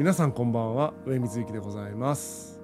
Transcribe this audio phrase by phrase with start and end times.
[0.00, 2.58] 皆さんこんばんは上水幸でございます。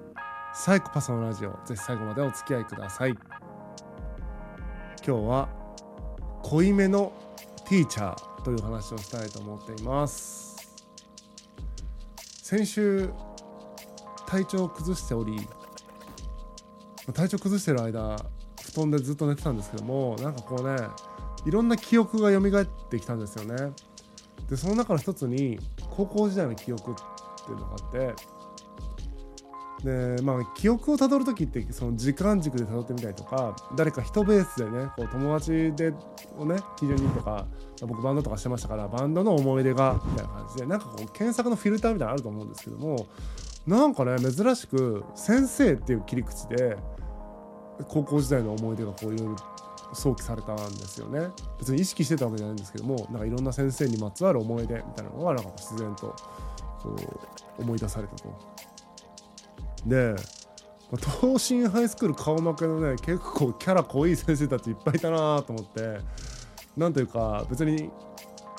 [0.55, 3.11] サイコパスのラジオぜひ最後までお付き合いください。
[3.11, 3.21] 今
[5.05, 5.47] 日は
[6.41, 7.13] 濃いめの
[7.69, 10.57] ティーチャーという話をしたいと思っています。
[12.41, 13.07] 先週
[14.25, 15.47] 体調を崩しており
[17.13, 18.17] 体調崩してる間
[18.63, 20.87] 布団でずっと寝てたんですけどもなんかこうね
[21.45, 23.73] いろんな記憶が蘇ってきたんですよね。
[24.49, 25.59] でその中の一つに
[25.91, 26.95] 高校時代の記憶っ
[27.47, 28.37] ていうのがあって。
[29.83, 35.93] でまあ記憶をたどる時ってその時間軸でたどってみたりとか誰か人ベースでねこう友達で
[36.35, 37.45] をね基準にとか
[37.81, 43.07] 僕バンドとかしてましたからバンドの思い出がみたいな感じでなんかこう検索のフィルターみたいなのあると思うんですけども
[43.67, 46.77] なんかね珍しく「先生」っていう切り口で
[47.87, 49.35] 高校時代の思い出がこういろいろ
[49.93, 51.29] 想起されたんですよね。
[51.59, 56.15] 別に意識してたわけじゃないんですけどもなんかいろんな先生にまつわる思い出みたいなのがなんか自然と
[56.81, 56.95] こ
[57.59, 58.33] う思い出されたと。
[59.85, 60.15] で、
[60.91, 65.99] まあ、東進ハイスクール顔負けのね結構キャラ濃い先生たちいっぱいいたなと思って
[66.75, 67.89] なんというか別に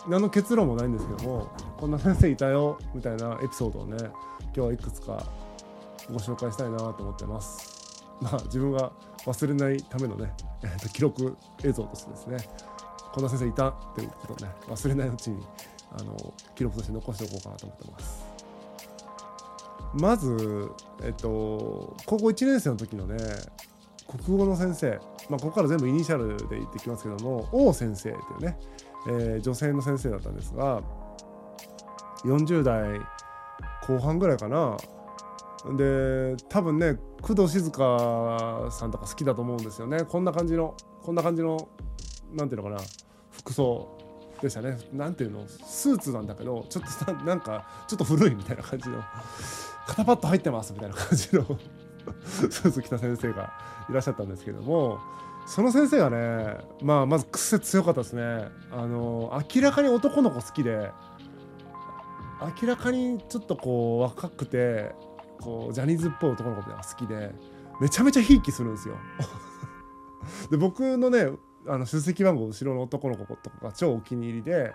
[0.08, 5.25] 何の結論もないんですけどもこんな先生いたよみたいなエピソードをね今日はいくつか
[6.10, 8.05] ご紹介したいなと思ってます。
[8.20, 8.91] まあ自分が
[9.27, 10.32] 忘れないためのね、
[10.62, 12.38] えー、と記録映像としてですね
[13.12, 15.42] こんな先生いたっていうことをね忘れないうちに
[15.92, 18.25] あの記録として残しておこうかなと思ってます。
[19.94, 20.70] まず、
[21.03, 23.17] えっと、高校1年生の時のね
[24.06, 25.00] 国語の先生、
[25.31, 28.59] まあ、ここから全部イニシャルで言ってきますけども王先生というね、
[29.09, 30.83] えー、女性の先生だったんですが
[32.25, 33.00] 40代
[33.86, 34.77] 後半ぐらいかな。
[35.77, 40.05] で多分ね工藤静香さんとか好きだと思うんですよね。
[40.05, 41.69] こんな感じのこんな感じの
[42.33, 42.81] なんていうのかな
[43.31, 43.97] 服装。
[44.42, 44.78] でしたね。
[44.92, 45.44] なんていうの？
[45.47, 49.03] スーツなんだけどちょっとなんかちょっと古いみたいな感じの。
[49.86, 51.44] 肩パッド入ってますみたいな感じの。
[52.25, 53.53] スーツ着た先生が
[53.89, 54.99] いらっしゃったんですけども。
[55.47, 58.49] その先生がねまあまず癖強かったですね。
[58.71, 60.91] あの明らかに男の子好きで
[62.60, 64.93] 明らかにちょっとこう若くて
[65.41, 67.32] こうジャニーズっぽい男の子が好きで
[67.81, 68.97] めちゃめちゃひいきするんですよ。
[70.50, 71.31] で僕のね
[71.66, 74.72] あの出席番号後ろの男の子とかが超お気に入りで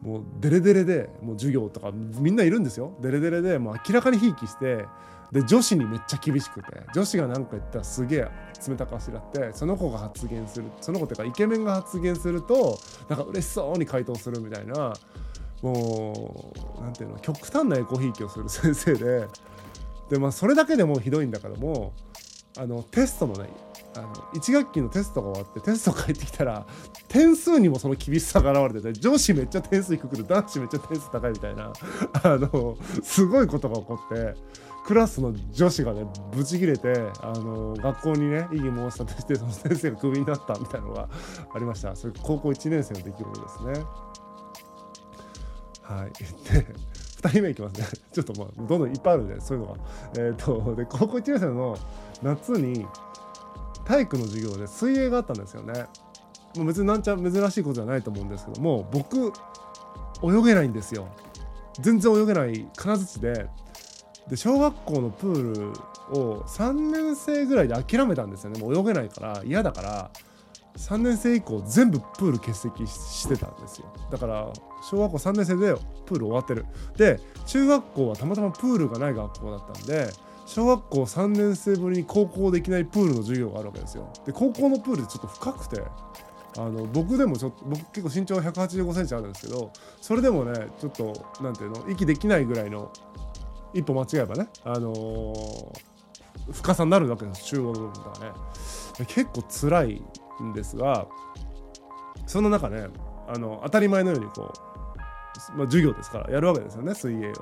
[0.00, 2.96] もうデレデレでもう授業とかみんないるんですよ。
[3.00, 4.86] デレデレでもう明らかにひいきして
[5.32, 8.28] で女子にめっちゃ厳しくて女子が何か言ったらすげえ
[8.68, 12.78] 冷たくあしらってその子が発言するその子っていうかイケメンが発言すると
[13.08, 14.92] なんか嬉しそうに回答するみたいな
[15.62, 19.26] もう何ていうの極端なエコひいきをする先生で
[20.10, 21.94] でまあそれだけでもひどいんだけども
[22.58, 23.48] あのテストのね
[23.96, 26.66] あの1学期のテストが終わってテスト帰ってきたら
[27.08, 31.72] 点数にもその厳しさが現れてて女子めっちゃ点数低くて男子めっちゃ点数高いみたいな
[32.22, 34.34] あのすごいことが起こって
[34.84, 41.08] クラスの女子がねブチギレてあの学校にね異議申し立てしてその先生がクビになったみたいなのが
[41.54, 41.94] ありました。
[41.94, 43.86] それ高校1年生の出来事ですね。
[45.82, 46.12] はい。
[46.52, 46.66] で
[47.22, 47.86] 2人目いきますね。
[48.12, 49.80] ちょっとまあどんどんいっぱいあるんでそういうのが。
[50.18, 51.78] えっ、とで高校1年生の
[52.22, 52.84] 夏に
[53.92, 55.84] 体育の授業で水泳があったんですよね。
[56.56, 59.32] もう別になんちゃ珍しいことじゃないと思うんですけども僕
[60.22, 61.08] 泳げないんですよ。
[61.78, 63.50] 全然泳げない金槌で。
[64.28, 65.72] で小学校のプー
[66.12, 68.60] ルを3年生ぐらいで諦めたんですよね。
[68.60, 70.10] もう泳げないから嫌だから。
[70.78, 73.92] 3年生以降全部プール欠席してたんですよ。
[74.10, 74.50] だから
[74.90, 75.74] 小学校3年生で
[76.06, 76.64] プール終わってる。
[76.96, 80.10] で中学校はたまたまプールがない学校だったんで
[80.46, 84.12] 小学校3年生ぶりに高校できないプールの授業があるわけですよ。
[84.26, 85.82] で高校のプールってちょっと深くて
[86.58, 92.92] あの僕でもちょっと僕結構身長1 8 5センチあるんですけどそれでもねちょっと何ていうの息できないぐらいの
[93.72, 98.32] 一歩間違えばねあのー、深さになるわけです中央の部分がね。
[99.06, 100.02] 結構辛い
[100.42, 101.06] んですが
[102.26, 102.88] その中ね
[103.28, 104.71] あの当たり前のようにこう、
[105.56, 107.32] まあ、授業ですからやるわけですよね水泳を。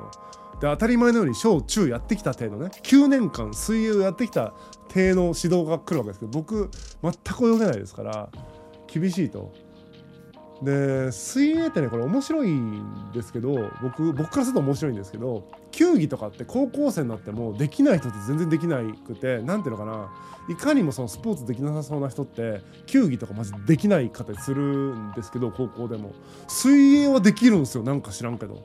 [0.61, 4.53] で当たり前のように小中やってきた程度ね9年間水泳をやってきた
[4.93, 6.71] 程の指導が来るわけですけど僕
[7.03, 8.29] 全く泳げないですから
[8.87, 9.53] 厳しいと。
[10.63, 20.11] で水泳ってねこれ面白いんですけど僕僕からすると面白いんですけど球技とかって高校生になってもできない人って全然できなくて何ていうのかな
[20.51, 24.63] いかにもそのスポーツできなさそうな人って球技とかマジできない方する
[24.95, 26.13] んですけど高校でも。
[26.49, 28.63] 水泳はできるんですよなんか知らんけど。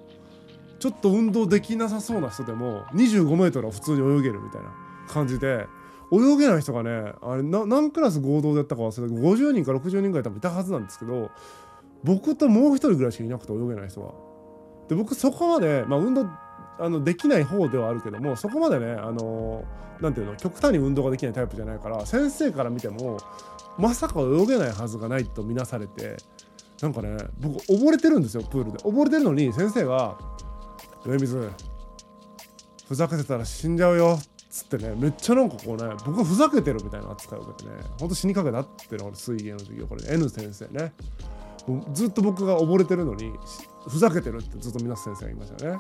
[0.80, 4.72] ちょっと運動できなさそうな人でも 25m は普通に泳げるみたいな
[5.08, 5.66] 感じで
[6.12, 11.32] 泳げない人がねあれ何クラス合同でやったか忘れたけど50人か60人ぐらい多分いたはずなんですけど
[12.06, 14.14] 僕ともう一人ぐらいしかいなくて泳げない人が。
[14.88, 16.28] で僕そこまで、まあ、運動
[16.78, 19.64] あのできない方ではあるけどもそこまでねあの
[20.02, 23.18] なんていうの極端に運動ができないタイプじゃないから先生から見ても
[23.78, 26.18] まさか泳げないはずがないと見なされて
[26.82, 30.18] なんかね僕溺れてるんですよプールで溺れてるのに先生が
[31.06, 31.50] 「上水
[32.88, 40.94] ふざけてたら死んじゃうよ」っつってねめっちゃなんかこうね僕がふざけてるみたいな扱いを受けてねほんと死にかけたってのが水泳の授業これ、ね、N 先生ね
[41.94, 43.32] ずっと僕が溺れてるのに
[43.88, 45.78] ふざけてるってずっと皆先生が言いましたね。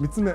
[0.00, 0.34] 3つ目。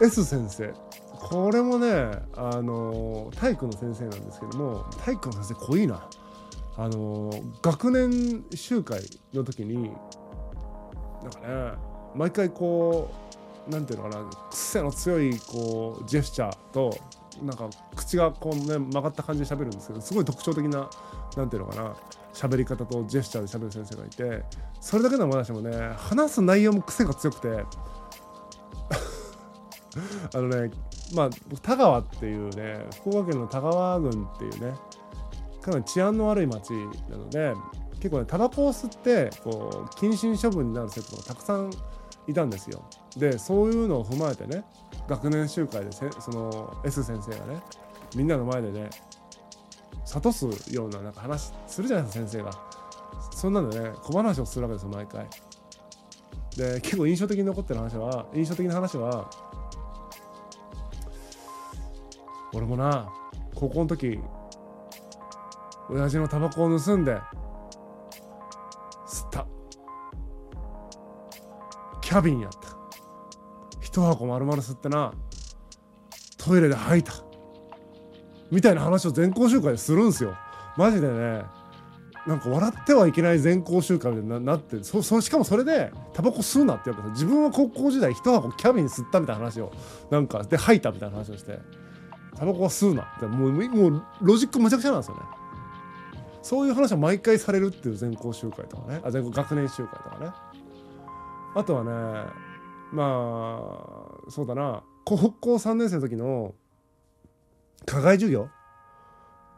[0.00, 0.72] S 先生。
[1.12, 6.08] これもねあの体育の先生なんですけども体育の先生濃いな。
[6.76, 9.00] あの学年集会
[9.34, 9.90] の時に
[11.22, 11.72] なんかね
[12.14, 13.10] 毎回こ
[13.68, 16.96] うなんていうのかな癖の強いこうジェスチャーと
[17.42, 20.88] なんか口がこうね曲がった感じで喋るんですけどすごい特徴的な
[21.36, 21.94] なんていうのかな
[22.32, 24.44] 喋り方とジェスチャーで喋る先生がいて
[24.80, 27.48] それだけの話もね話す内容も癖が強くて
[30.34, 30.70] あのね
[31.14, 31.30] まあ
[31.62, 34.74] 田川っていうね福岡県の田川郡っていうね
[35.62, 36.72] かなり治安の悪い町
[37.10, 37.54] なので
[38.00, 41.70] 結構ねタバコを吸ってこう謹慎処分になる生徒がたくさん
[42.26, 42.82] いたんですよ。
[43.16, 44.64] でそういうのを踏まえてね
[45.08, 47.62] 学年集会でその S 先生がね
[48.14, 48.90] みんなの前でね
[50.04, 52.50] 諭すようななんか話するじゃないですか先生が。
[53.34, 55.26] そんなんでね小話をするわけですよ毎回。
[56.56, 59.30] で結構印象的に残ってる話は印象的な話は
[62.52, 63.08] 俺もな
[63.54, 64.18] 高校の時
[65.88, 67.12] 親父のタバコを盗んで
[69.06, 69.46] 吸った。
[72.00, 72.67] キャビンやった。
[73.98, 75.12] 一箱丸々吸ってな
[76.36, 77.12] トイレで吐いた。
[78.50, 80.36] みたいな話を全校集会でするんですよ。
[80.76, 81.42] マジでね。
[82.26, 89.72] なんか笑ってはいけない全校集会でななってそそしかもそれでタバコ吸うなって言うから自分は高校時代一箱キャビン吸ったみたいな話を
[90.10, 91.58] なんかで吐いたみたいな話をして。
[92.36, 93.26] タバコは吸うなって。
[93.26, 95.22] もうもうロジックむちゃくちゃなんですよね。
[96.42, 99.00] そういう話は毎回されるっていう全校集会とかね。
[99.02, 100.30] あ全校学年集会とかね。
[101.56, 102.47] あとはね
[102.92, 103.70] ま
[104.26, 106.54] あそうだな高校3年生の時の
[107.86, 108.48] 課外授業？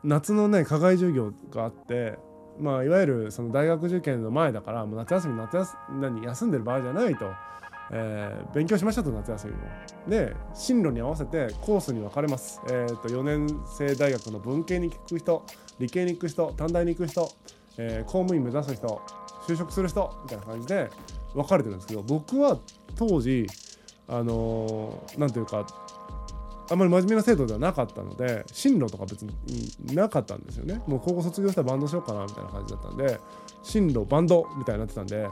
[0.03, 2.19] 夏のね課外授業があって
[2.59, 7.27] まあいわゆるその大学受験の前だからもう夏休み夏休何休んでる場合じゃないと
[7.93, 9.59] えー、勉強しましたと夏休みも。
[10.09, 12.61] で進路に合わせてコースに分かれます。
[12.69, 15.45] えーと、4年生大学の文系に行く人
[15.79, 17.31] 理系に行く人短大に行く人、
[17.79, 19.03] えー、公務員目指す人
[19.47, 20.89] 就職する人みたいな感じで
[21.35, 22.59] 分かれてるんですけど僕は
[22.97, 23.47] 当時
[24.09, 25.67] あの何、ー、ていうか
[26.71, 29.35] あんまり真面目な生徒ではなかったので進路とか別に
[29.95, 30.81] なかったんですよね。
[30.87, 33.19] もう高校卒業したらバンドしようかなみたいな感じだったんで
[33.63, 35.29] 進路バンドみたいになってたんで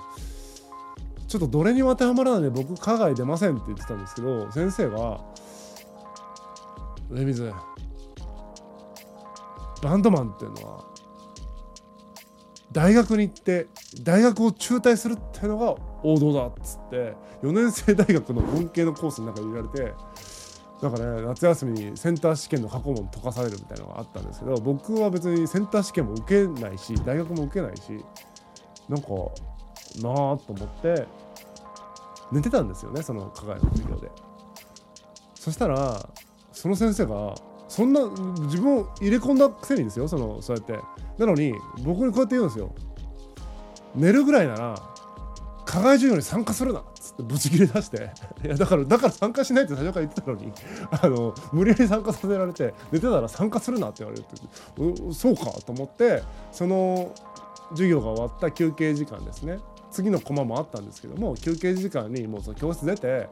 [1.28, 5.20] ちょっとどれにも当てはまらないで僕課外出ませんって言ってたんですけど先生が
[7.10, 7.52] 「上水
[9.82, 10.84] バンドマンっていうのは
[12.72, 13.68] 大学に行って
[14.02, 19.94] 大学を中退するっていうのが王道だ」っつって4年生大学の文系のコースの中に入れられて
[20.82, 28.04] なんかね夏休みにセンター試験の過去問解かされるみたいなのがあったんですけど僕は別にセンター試験も受けないし大学も受けないし
[28.88, 29.08] なんか
[30.02, 31.06] なあと思って
[32.30, 34.10] 寝てたんですよねその課外の授業で。
[35.34, 36.08] そしたら
[36.52, 37.34] その先生が
[37.68, 38.00] そんな
[38.46, 40.78] 自分を入れ込んだくせにですよそのそうやって。
[41.18, 41.52] なのに
[41.84, 42.74] 僕にこうやって言うんですよ。
[43.94, 44.74] 寝るぐらいなら
[45.64, 48.10] 課外授業に参加するなっつってブチ切れ出して。
[48.44, 50.52] いやだからだから参加しないって最初から言ってたのに
[50.90, 56.22] あの無理やり参加させられて寝てたら参加するなって言われるってそうかと思って
[56.52, 57.10] その
[57.70, 59.58] 授業が終わった休憩時間ですね。
[59.90, 63.28] 次のコマもあったんですけども休憩時間にもうその教室出て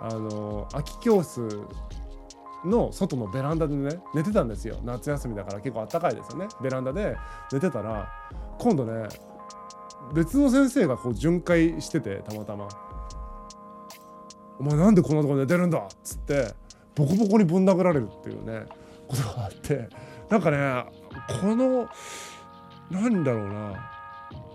[0.00, 1.60] あの空き教室
[2.64, 4.78] の外のベランダでね寝てたんですよ。
[4.84, 6.48] 夏休みだから結構あったかいですよね。
[6.62, 7.16] ベランダで
[7.52, 8.08] 寝てたら
[8.58, 9.08] 今度ね
[10.14, 12.68] 別の先生がこう巡回しててたまたま
[14.58, 16.54] 「お前なんでこんなとこ寝てるんだ」っつって
[16.94, 18.66] ボコボコにぶん殴られるっていうね
[19.08, 19.88] ことがあって。
[20.30, 20.84] なんかね
[21.40, 21.88] この
[22.90, 23.90] 何だろうな。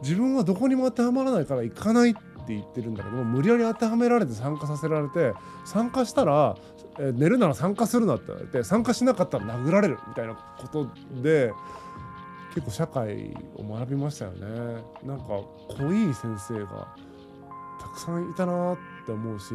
[0.01, 5.33] 自分はどこにも当てはまらないから行かないって言ってるんだけど無理やり当てはめられて参加させられて
[5.65, 6.55] 参加したら、
[6.99, 10.89] え寝るなら参加するなって言われて参加しなかったら殴られるみたいなこと
[11.21, 11.51] で
[12.53, 14.83] 結構社会を学びましたよね。
[15.03, 16.87] なんか濃い先生が
[17.79, 19.53] たくさんいたなって思うし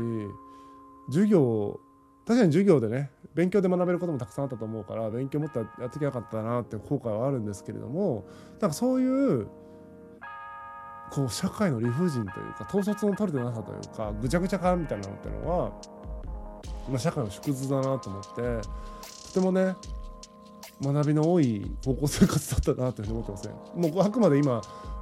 [1.09, 1.81] 授業
[2.25, 8.25] 確かに授業でね勉強で学べることもたくさんあったと思うから勉強もっとやってきなかったなって後悔はあるんですけれども
[8.61, 9.49] なんかそういう
[11.11, 15.73] こう社会の理不尽というか統率の取れてなさというかぐちゃぐちゃ感みたいなのってのは、
[16.89, 18.69] まあ、社会の縮図だなと思って
[19.29, 19.77] とてもね
[20.83, 23.55] 学びの多い高校生活だったなというふうに思ってますね。
[23.75, 24.61] もうあくまで今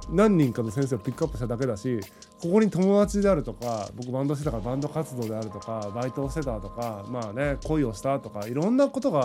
[0.09, 1.99] 何人かの先生をピックアップしただけだし
[2.41, 9.19] ここに友達であるとか僕バンドしてたからバンド活動であるとかバイトをしてたとかまあね恋をしたとかいろんなことが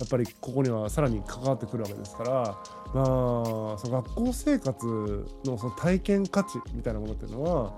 [0.00, 7.72] やっぱりここにはさらに関わってくるわけですからまあその学校生活のその体験価値みたいなものっていうのは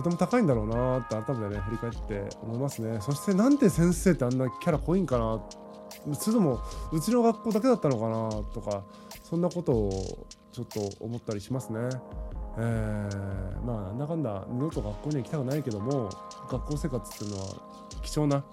[0.00, 5.40] とても高いんだろうなって改めてね振り返って思いますねそしてなんで先生ってあんなキャラ濃いんかな
[6.14, 8.84] それともうちの学校だけだったのかなとか
[9.22, 11.78] そんなことをちょっと思ったりしますね。
[12.58, 16.10] えー、まあなんだかんだ二度と学校には行きたくないけども
[16.50, 17.54] 学校生活っていうのは
[18.02, 18.44] 貴重な、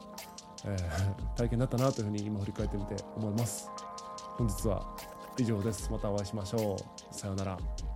[0.65, 3.69] えー、体験だったなというふうに今振り返ってみて思います。
[4.37, 4.95] 本日は
[5.39, 5.91] 以上です。
[5.91, 7.15] またお会いしましょう。
[7.15, 7.86] さようなら。